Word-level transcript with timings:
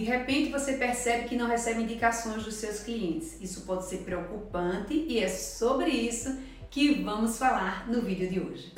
de 0.00 0.06
repente 0.06 0.50
você 0.50 0.78
percebe 0.78 1.28
que 1.28 1.36
não 1.36 1.46
recebe 1.46 1.82
indicações 1.82 2.42
dos 2.42 2.54
seus 2.54 2.80
clientes. 2.80 3.36
Isso 3.38 3.66
pode 3.66 3.86
ser 3.86 3.98
preocupante 3.98 4.94
e 4.94 5.18
é 5.18 5.28
sobre 5.28 5.90
isso 5.90 6.38
que 6.70 7.02
vamos 7.02 7.36
falar 7.36 7.86
no 7.86 8.00
vídeo 8.00 8.30
de 8.30 8.40
hoje. 8.40 8.72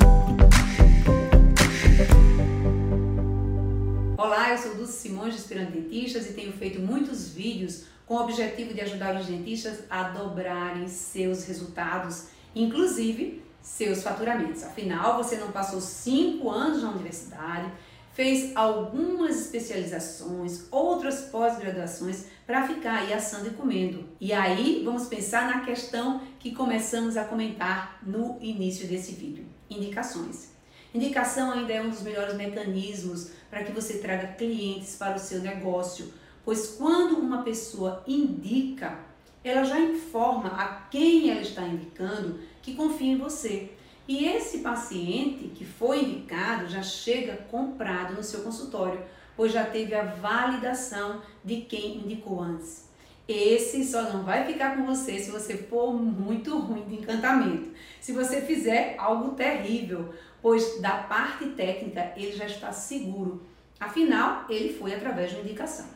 Olá, 4.19 4.51
eu 4.51 4.59
sou 4.59 4.75
Dulce 4.75 4.95
Simões, 4.95 5.37
Inspirando 5.37 5.71
Dentistas, 5.71 6.29
e 6.29 6.33
tenho 6.33 6.53
feito 6.55 6.81
muitos 6.81 7.29
vídeos 7.29 7.85
com 8.05 8.15
o 8.15 8.21
objetivo 8.21 8.75
de 8.75 8.81
ajudar 8.81 9.15
os 9.15 9.27
dentistas 9.27 9.85
a 9.89 10.03
dobrarem 10.09 10.89
seus 10.89 11.45
resultados, 11.45 12.31
inclusive 12.53 13.41
seus 13.61 14.03
faturamentos. 14.03 14.65
Afinal, 14.65 15.23
você 15.23 15.37
não 15.37 15.53
passou 15.53 15.81
cinco 15.81 16.51
anos 16.51 16.83
na 16.83 16.91
universidade, 16.91 17.71
fez 18.13 18.55
algumas 18.55 19.41
especializações, 19.41 20.67
outras 20.71 21.23
pós-graduações 21.23 22.27
para 22.47 22.67
ficar 22.67 22.99
aí 22.99 23.13
assando 23.13 23.49
e 23.49 23.53
comendo. 23.53 24.05
E 24.21 24.33
aí 24.33 24.83
vamos 24.85 25.07
pensar 25.07 25.47
na 25.47 25.65
questão 25.65 26.21
que 26.39 26.55
começamos 26.55 27.17
a 27.17 27.25
comentar 27.25 27.99
no 28.03 28.39
início 28.41 28.87
desse 28.87 29.13
vídeo: 29.13 29.47
indicações. 29.71 30.53
Indicação 30.95 31.53
ainda 31.53 31.73
é 31.73 31.83
um 31.83 31.89
dos 31.89 32.03
melhores 32.03 32.35
mecanismos 32.35 33.31
para 33.49 33.65
que 33.65 33.73
você 33.73 33.99
traga 33.99 34.35
clientes 34.35 34.95
para 34.97 35.17
o 35.17 35.19
seu 35.19 35.41
negócio, 35.41 36.13
pois 36.45 36.69
quando 36.77 37.19
uma 37.19 37.43
pessoa 37.43 38.03
indica, 38.07 38.99
ela 39.43 39.65
já 39.65 39.81
informa 39.81 40.49
a 40.49 40.83
quem 40.91 41.31
ela 41.31 41.41
está 41.41 41.67
indicando 41.67 42.41
que 42.61 42.75
confia 42.75 43.13
em 43.13 43.19
você. 43.19 43.71
E 44.07 44.25
esse 44.27 44.59
paciente 44.59 45.49
que 45.55 45.65
foi 45.65 46.03
indicado 46.03 46.69
já 46.69 46.83
chega 46.83 47.37
comprado 47.51 48.15
no 48.15 48.23
seu 48.23 48.41
consultório, 48.43 49.01
pois 49.37 49.53
já 49.53 49.65
teve 49.65 49.95
a 49.95 50.05
validação 50.05 51.23
de 51.45 51.63
quem 51.63 51.99
indicou 51.99 52.41
antes. 52.41 52.91
Esse 53.29 53.85
só 53.85 54.03
não 54.03 54.25
vai 54.25 54.45
ficar 54.45 54.77
com 54.77 54.85
você 54.85 55.19
se 55.19 55.31
você 55.31 55.57
for 55.57 55.93
muito 55.93 56.59
ruim 56.59 56.85
de 56.85 56.97
encantamento. 56.97 57.71
Se 58.01 58.13
você 58.13 58.43
fizer 58.43 58.97
algo 58.99 59.37
terrível, 59.37 60.13
pois 60.43 60.81
da 60.81 60.99
parte 61.05 61.47
técnica 61.51 62.13
ele 62.17 62.33
já 62.33 62.47
está 62.47 62.73
seguro. 62.73 63.43
Afinal, 63.79 64.45
ele 64.49 64.75
foi 64.75 64.95
através 64.95 65.31
de 65.31 65.37
uma 65.37 65.45
indicação. 65.45 65.87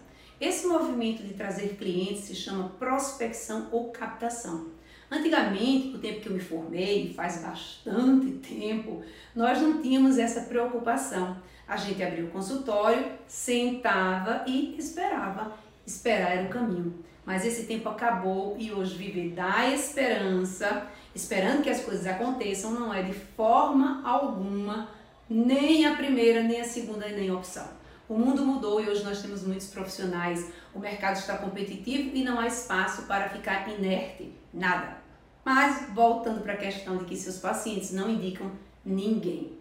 Esse 0.41 0.67
movimento 0.67 1.23
de 1.23 1.35
trazer 1.35 1.77
clientes 1.77 2.25
se 2.25 2.35
chama 2.35 2.69
prospecção 2.79 3.69
ou 3.73 3.91
captação. 3.91 4.76
Antigamente, 5.11 5.89
no 5.89 5.99
tempo 5.99 6.21
que 6.21 6.29
eu 6.29 6.33
me 6.33 6.41
formei, 6.41 7.13
faz 7.15 7.43
bastante 7.43 8.33
tempo, 8.39 9.03
nós 9.35 9.61
não 9.61 9.81
tínhamos 9.81 10.19
essa 10.19 10.43
preocupação. 10.43 11.37
A 11.67 11.77
gente 11.77 12.03
abria 12.03 12.25
o 12.25 12.31
consultório, 12.31 13.07
sentava 13.27 14.45
e 14.47 14.77
esperava. 14.79 15.53
Esperar 15.87 16.33
era 16.33 16.47
o 16.47 16.49
caminho. 16.49 17.05
Mas 17.25 17.45
esse 17.45 17.67
tempo 17.67 17.89
acabou 17.89 18.57
e 18.59 18.73
hoje 18.73 18.97
viver 18.97 19.31
da 19.31 19.69
esperança, 19.69 20.87
esperando 21.15 21.63
que 21.63 21.71
as 21.71 21.81
coisas 21.81 22.07
aconteçam, 22.07 22.73
não 22.73 22.95
é 22.95 23.03
de 23.03 23.13
forma 23.13 24.01
alguma 24.05 24.89
nem 25.29 25.87
a 25.87 25.97
primeira, 25.97 26.43
nem 26.43 26.61
a 26.61 26.65
segunda, 26.65 27.09
nem 27.09 27.29
a 27.29 27.35
opção. 27.35 27.67
O 28.09 28.15
mundo 28.15 28.47
mudou 28.47 28.81
e 28.81 28.89
hoje 28.89 29.03
nós 29.03 29.21
temos 29.21 29.43
muitos 29.43 29.67
profissionais, 29.67 30.53
o 30.73 30.79
mercado 30.79 31.17
está 31.17 31.37
competitivo 31.39 32.17
e 32.17 32.23
não 32.23 32.39
há 32.39 32.47
espaço 32.47 33.03
para 33.03 33.29
ficar 33.29 33.69
inerte, 33.69 34.33
nada. 34.55 34.99
Mas 35.45 35.89
voltando 35.93 36.41
para 36.41 36.53
a 36.53 36.57
questão 36.57 36.99
de 36.99 37.05
que 37.05 37.17
seus 37.17 37.39
pacientes 37.39 37.91
não 37.91 38.09
indicam 38.09 38.53
ninguém. 38.85 39.59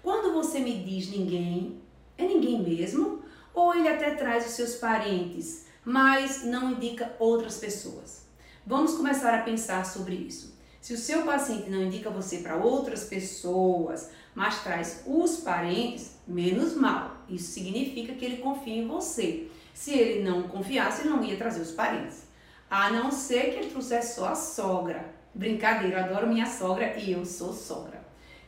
Quando 0.00 0.32
você 0.32 0.60
me 0.60 0.84
diz 0.84 1.10
ninguém, 1.10 1.80
é 2.16 2.24
ninguém 2.24 2.62
mesmo? 2.62 3.20
Ou 3.52 3.74
ele 3.74 3.88
até 3.88 4.12
traz 4.12 4.46
os 4.46 4.52
seus 4.52 4.76
parentes, 4.76 5.66
mas 5.84 6.44
não 6.44 6.70
indica 6.70 7.16
outras 7.18 7.56
pessoas? 7.56 8.26
Vamos 8.64 8.94
começar 8.94 9.34
a 9.34 9.42
pensar 9.42 9.84
sobre 9.84 10.14
isso. 10.14 10.56
Se 10.80 10.94
o 10.94 10.98
seu 10.98 11.22
paciente 11.22 11.68
não 11.68 11.82
indica 11.82 12.10
você 12.10 12.38
para 12.38 12.56
outras 12.56 13.04
pessoas, 13.04 14.10
mas 14.36 14.62
traz 14.62 15.02
os 15.04 15.38
parentes, 15.38 16.12
menos 16.28 16.76
mal. 16.76 17.17
Isso 17.28 17.52
significa 17.52 18.14
que 18.14 18.24
ele 18.24 18.38
confia 18.38 18.76
em 18.76 18.86
você. 18.86 19.48
Se 19.74 19.92
ele 19.92 20.22
não 20.22 20.44
confiasse, 20.44 21.02
ele 21.02 21.10
não 21.10 21.22
ia 21.22 21.36
trazer 21.36 21.60
os 21.60 21.72
parentes. 21.72 22.26
A 22.70 22.90
não 22.90 23.10
ser 23.10 23.52
que 23.52 23.58
ele 23.60 23.70
trouxesse 23.70 24.16
só 24.16 24.28
a 24.28 24.34
sogra. 24.34 25.14
Brincadeira, 25.34 26.00
eu 26.00 26.04
adoro 26.04 26.26
minha 26.26 26.46
sogra 26.46 26.96
e 26.98 27.12
eu 27.12 27.24
sou 27.24 27.52
sogra. 27.52 28.02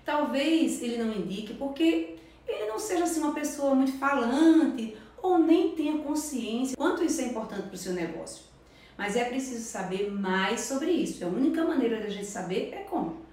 Talvez 0.05 0.83
ele 0.83 1.03
não 1.03 1.13
indique 1.13 1.55
porque 1.55 2.17
ele 2.47 2.67
não 2.67 2.79
seja 2.79 3.05
assim 3.05 3.21
uma 3.21 3.33
pessoa 3.33 3.75
muito 3.75 3.93
falante 3.99 4.97
ou 5.23 5.39
nem 5.39 5.73
tenha 5.73 5.99
consciência 5.99 6.77
quanto 6.77 7.05
isso 7.05 7.21
é 7.21 7.27
importante 7.27 7.63
para 7.63 7.75
o 7.75 7.79
seu 7.79 7.93
negócio. 7.93 8.45
Mas 8.97 9.17
é 9.17 9.25
preciso 9.25 9.65
saber 9.65 10.11
mais 10.11 10.61
sobre 10.61 10.91
isso. 10.91 11.25
A 11.25 11.29
única 11.29 11.65
maneira 11.65 12.01
da 12.01 12.09
gente 12.09 12.27
saber 12.27 12.71
é 12.73 12.83
como? 12.83 13.25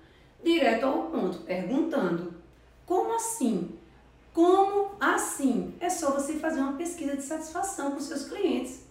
Direto 0.44 0.86
ao 0.86 1.04
ponto, 1.04 1.40
perguntando: 1.40 2.34
como 2.86 3.16
assim? 3.16 3.77
Como 4.38 4.92
assim? 5.00 5.74
É 5.80 5.90
só 5.90 6.12
você 6.12 6.34
fazer 6.34 6.60
uma 6.60 6.74
pesquisa 6.74 7.18
de 7.18 7.24
satisfação 7.24 7.90
com 7.90 8.00
seus 8.00 8.26
clientes. 8.26 8.82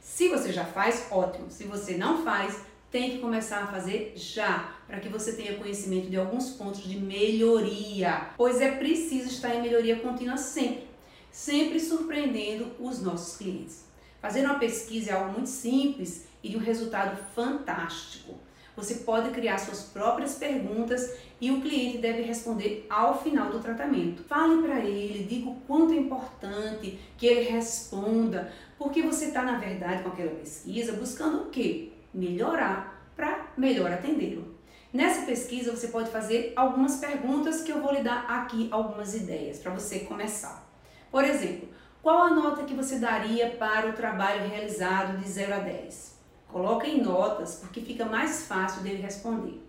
Se 0.00 0.26
você 0.26 0.52
já 0.52 0.64
faz, 0.64 1.06
ótimo. 1.12 1.48
Se 1.48 1.62
você 1.62 1.96
não 1.96 2.24
faz, 2.24 2.62
tem 2.90 3.12
que 3.12 3.18
começar 3.18 3.62
a 3.62 3.66
fazer 3.68 4.14
já, 4.16 4.74
para 4.84 4.98
que 4.98 5.08
você 5.08 5.34
tenha 5.34 5.56
conhecimento 5.58 6.10
de 6.10 6.16
alguns 6.16 6.50
pontos 6.50 6.82
de 6.82 6.98
melhoria, 6.98 8.30
pois 8.36 8.60
é 8.60 8.72
preciso 8.72 9.28
estar 9.28 9.54
em 9.54 9.62
melhoria 9.62 10.00
contínua 10.00 10.36
sempre, 10.36 10.88
sempre 11.30 11.78
surpreendendo 11.78 12.72
os 12.80 13.00
nossos 13.00 13.36
clientes. 13.36 13.84
Fazer 14.20 14.44
uma 14.44 14.58
pesquisa 14.58 15.12
é 15.12 15.14
algo 15.14 15.34
muito 15.34 15.50
simples 15.50 16.26
e 16.42 16.48
de 16.48 16.56
um 16.56 16.60
resultado 16.60 17.16
fantástico. 17.32 18.34
Você 18.76 18.96
pode 18.96 19.30
criar 19.30 19.56
suas 19.58 19.84
próprias 19.84 20.34
perguntas 20.34 21.16
e 21.40 21.50
o 21.50 21.62
cliente 21.62 21.98
deve 21.98 22.22
responder 22.22 22.86
ao 22.90 23.22
final 23.22 23.50
do 23.50 23.58
tratamento. 23.58 24.22
Fale 24.24 24.62
para 24.62 24.80
ele, 24.80 25.24
diga 25.24 25.48
o 25.48 25.56
quanto 25.66 25.94
é 25.94 25.96
importante 25.96 27.00
que 27.16 27.26
ele 27.26 27.48
responda, 27.48 28.52
porque 28.78 29.02
você 29.02 29.26
está, 29.26 29.42
na 29.42 29.58
verdade, 29.58 30.02
com 30.02 30.10
aquela 30.10 30.34
pesquisa 30.34 30.92
buscando 30.92 31.44
o 31.44 31.46
quê? 31.46 31.92
Melhorar 32.12 33.10
para 33.16 33.48
melhor 33.56 33.90
atendê-lo. 33.90 34.54
Nessa 34.92 35.26
pesquisa 35.26 35.74
você 35.74 35.88
pode 35.88 36.10
fazer 36.10 36.52
algumas 36.54 36.96
perguntas 36.96 37.62
que 37.62 37.72
eu 37.72 37.80
vou 37.80 37.92
lhe 37.92 38.02
dar 38.02 38.26
aqui 38.28 38.68
algumas 38.70 39.14
ideias 39.14 39.58
para 39.58 39.72
você 39.72 40.00
começar. 40.00 40.66
Por 41.10 41.24
exemplo, 41.24 41.68
qual 42.02 42.22
a 42.22 42.30
nota 42.30 42.64
que 42.64 42.74
você 42.74 42.98
daria 42.98 43.50
para 43.50 43.88
o 43.88 43.92
trabalho 43.94 44.48
realizado 44.48 45.18
de 45.18 45.28
0 45.28 45.54
a 45.54 45.58
10? 45.58 46.15
Coloca 46.48 46.86
em 46.86 47.02
notas, 47.02 47.56
porque 47.56 47.80
fica 47.80 48.04
mais 48.04 48.46
fácil 48.46 48.82
dele 48.82 49.02
responder. 49.02 49.62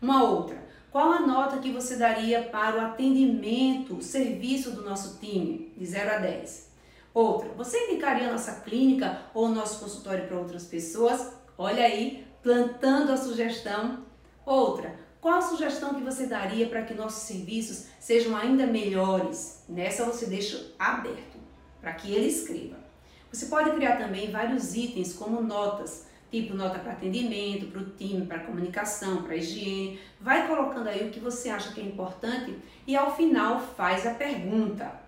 Uma 0.00 0.24
outra, 0.24 0.62
qual 0.90 1.12
a 1.12 1.20
nota 1.20 1.58
que 1.58 1.70
você 1.70 1.96
daria 1.96 2.42
para 2.44 2.76
o 2.76 2.80
atendimento, 2.80 3.96
o 3.96 4.02
serviço 4.02 4.72
do 4.72 4.82
nosso 4.82 5.18
time, 5.18 5.72
de 5.76 5.86
0 5.86 6.10
a 6.10 6.18
10? 6.18 6.70
Outra, 7.12 7.48
você 7.50 7.86
indicaria 7.86 8.28
a 8.28 8.32
nossa 8.32 8.60
clínica 8.60 9.22
ou 9.34 9.46
o 9.46 9.54
nosso 9.54 9.80
consultório 9.80 10.26
para 10.26 10.38
outras 10.38 10.64
pessoas? 10.64 11.32
Olha 11.58 11.84
aí, 11.84 12.26
plantando 12.42 13.12
a 13.12 13.16
sugestão. 13.16 14.04
Outra, 14.46 14.98
qual 15.20 15.38
a 15.38 15.42
sugestão 15.42 15.94
que 15.94 16.02
você 16.02 16.26
daria 16.26 16.68
para 16.68 16.82
que 16.82 16.94
nossos 16.94 17.24
serviços 17.24 17.86
sejam 17.98 18.34
ainda 18.36 18.66
melhores? 18.66 19.64
Nessa 19.68 20.04
você 20.04 20.26
deixa 20.26 20.72
aberto 20.78 21.38
para 21.80 21.92
que 21.92 22.12
ele 22.12 22.28
escreva. 22.28 22.76
Você 23.32 23.46
pode 23.46 23.70
criar 23.72 23.96
também 23.96 24.30
vários 24.30 24.74
itens 24.74 25.12
como 25.12 25.42
notas 25.42 26.06
tipo 26.30 26.54
nota 26.54 26.78
para 26.78 26.92
atendimento, 26.92 27.66
para 27.66 27.80
o 27.80 27.90
time, 27.90 28.26
para 28.26 28.40
comunicação, 28.40 29.22
para 29.22 29.36
higiene. 29.36 29.98
Vai 30.20 30.46
colocando 30.46 30.88
aí 30.88 31.06
o 31.06 31.10
que 31.10 31.20
você 31.20 31.48
acha 31.48 31.72
que 31.72 31.80
é 31.80 31.84
importante 31.84 32.56
e 32.86 32.96
ao 32.96 33.14
final 33.16 33.60
faz 33.60 34.06
a 34.06 34.14
pergunta 34.14 35.00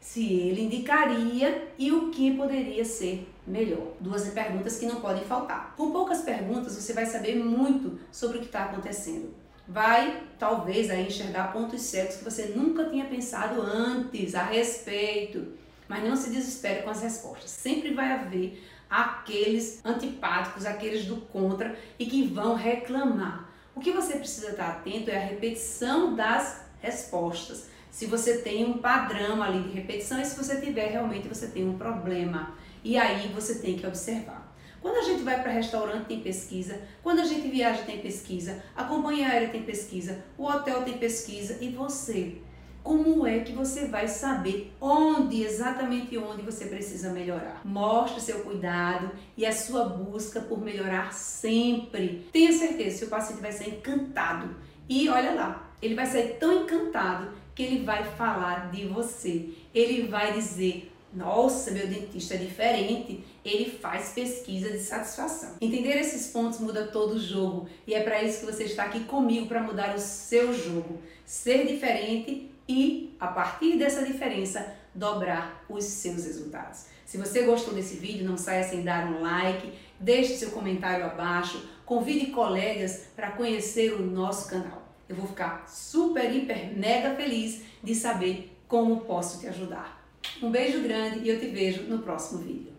se 0.00 0.32
ele 0.32 0.64
indicaria 0.64 1.68
e 1.78 1.90
o 1.90 2.10
que 2.10 2.36
poderia 2.36 2.84
ser 2.84 3.26
melhor. 3.46 3.92
Duas 3.98 4.28
perguntas 4.28 4.78
que 4.78 4.86
não 4.86 5.00
podem 5.00 5.24
faltar. 5.24 5.74
Com 5.76 5.90
poucas 5.90 6.20
perguntas 6.20 6.76
você 6.76 6.92
vai 6.92 7.06
saber 7.06 7.36
muito 7.36 7.98
sobre 8.12 8.36
o 8.36 8.40
que 8.40 8.46
está 8.46 8.64
acontecendo. 8.64 9.34
Vai 9.66 10.22
talvez 10.38 10.90
aí 10.90 11.06
enxergar 11.06 11.54
pontos 11.54 11.80
cegos 11.80 12.16
que 12.16 12.24
você 12.24 12.52
nunca 12.54 12.84
tinha 12.84 13.06
pensado 13.06 13.62
antes 13.62 14.34
a 14.34 14.42
respeito. 14.42 15.54
Mas 15.88 16.04
não 16.04 16.16
se 16.16 16.30
desespere 16.30 16.82
com 16.82 16.90
as 16.90 17.02
respostas. 17.02 17.50
Sempre 17.50 17.94
vai 17.94 18.12
haver 18.12 18.62
aqueles 18.94 19.80
antipáticos, 19.84 20.64
aqueles 20.64 21.04
do 21.04 21.16
contra 21.16 21.76
e 21.98 22.06
que 22.06 22.28
vão 22.28 22.54
reclamar. 22.54 23.50
O 23.74 23.80
que 23.80 23.90
você 23.90 24.14
precisa 24.14 24.50
estar 24.50 24.68
atento 24.68 25.10
é 25.10 25.16
a 25.16 25.26
repetição 25.26 26.14
das 26.14 26.64
respostas. 26.80 27.68
Se 27.90 28.06
você 28.06 28.38
tem 28.38 28.64
um 28.64 28.78
padrão 28.78 29.42
ali 29.42 29.62
de 29.62 29.70
repetição 29.70 30.20
e 30.20 30.24
se 30.24 30.36
você 30.36 30.60
tiver 30.60 30.92
realmente 30.92 31.26
você 31.26 31.48
tem 31.48 31.68
um 31.68 31.76
problema. 31.76 32.54
E 32.84 32.96
aí 32.96 33.26
você 33.34 33.56
tem 33.56 33.76
que 33.76 33.84
observar. 33.84 34.54
Quando 34.80 34.98
a 34.98 35.02
gente 35.02 35.24
vai 35.24 35.42
para 35.42 35.50
restaurante 35.50 36.06
tem 36.06 36.20
pesquisa, 36.20 36.80
quando 37.02 37.20
a 37.20 37.24
gente 37.24 37.48
viaja 37.48 37.82
tem 37.82 37.98
pesquisa, 37.98 38.62
a 38.76 38.84
companhia 38.84 39.26
aérea 39.26 39.48
tem 39.48 39.62
pesquisa, 39.62 40.22
o 40.38 40.44
hotel 40.44 40.82
tem 40.82 40.98
pesquisa 40.98 41.58
e 41.60 41.70
você 41.70 42.36
como 42.84 43.26
é 43.26 43.38
que 43.38 43.52
você 43.52 43.86
vai 43.86 44.06
saber 44.06 44.70
onde, 44.78 45.42
exatamente 45.42 46.18
onde 46.18 46.42
você 46.42 46.66
precisa 46.66 47.08
melhorar? 47.08 47.62
Mostre 47.64 48.20
seu 48.20 48.40
cuidado 48.40 49.10
e 49.38 49.46
a 49.46 49.52
sua 49.52 49.86
busca 49.86 50.42
por 50.42 50.60
melhorar 50.60 51.14
sempre. 51.14 52.28
Tenha 52.30 52.52
certeza, 52.52 52.98
seu 52.98 53.08
paciente 53.08 53.40
vai 53.40 53.52
ser 53.52 53.70
encantado. 53.70 54.54
E 54.86 55.08
olha 55.08 55.32
lá, 55.32 55.70
ele 55.80 55.94
vai 55.94 56.04
ser 56.04 56.36
tão 56.38 56.64
encantado 56.64 57.32
que 57.54 57.62
ele 57.62 57.86
vai 57.86 58.04
falar 58.04 58.70
de 58.70 58.84
você. 58.86 59.48
Ele 59.74 60.06
vai 60.06 60.34
dizer: 60.34 60.92
nossa, 61.10 61.70
meu 61.70 61.86
dentista 61.86 62.34
é 62.34 62.36
diferente, 62.36 63.24
ele 63.42 63.70
faz 63.70 64.10
pesquisa 64.10 64.70
de 64.70 64.80
satisfação. 64.80 65.54
Entender 65.58 65.96
esses 65.98 66.26
pontos 66.30 66.60
muda 66.60 66.88
todo 66.88 67.14
o 67.14 67.18
jogo 67.18 67.66
e 67.86 67.94
é 67.94 68.02
para 68.02 68.22
isso 68.22 68.40
que 68.40 68.52
você 68.52 68.64
está 68.64 68.84
aqui 68.84 69.04
comigo 69.04 69.46
para 69.46 69.62
mudar 69.62 69.94
o 69.94 69.98
seu 69.98 70.52
jogo, 70.52 71.00
ser 71.24 71.66
diferente 71.66 72.50
e, 72.68 73.14
a 73.20 73.26
partir 73.26 73.76
dessa 73.78 74.04
diferença, 74.04 74.74
dobrar 74.94 75.64
os 75.68 75.84
seus 75.84 76.24
resultados. 76.24 76.86
Se 77.04 77.18
você 77.18 77.42
gostou 77.42 77.74
desse 77.74 77.96
vídeo, 77.96 78.26
não 78.26 78.36
saia 78.36 78.64
sem 78.64 78.82
dar 78.82 79.06
um 79.06 79.20
like, 79.22 79.72
deixe 80.00 80.34
seu 80.36 80.50
comentário 80.50 81.04
abaixo, 81.04 81.68
convide 81.84 82.26
colegas 82.26 83.08
para 83.14 83.32
conhecer 83.32 83.92
o 83.92 84.02
nosso 84.04 84.48
canal. 84.48 84.82
Eu 85.08 85.16
vou 85.16 85.26
ficar 85.26 85.68
super, 85.68 86.34
hiper, 86.34 86.76
mega 86.76 87.14
feliz 87.14 87.62
de 87.82 87.94
saber 87.94 88.56
como 88.66 89.00
posso 89.02 89.40
te 89.40 89.46
ajudar. 89.46 90.02
Um 90.42 90.50
beijo 90.50 90.80
grande 90.82 91.20
e 91.20 91.28
eu 91.28 91.38
te 91.38 91.46
vejo 91.48 91.82
no 91.82 91.98
próximo 91.98 92.40
vídeo. 92.40 92.72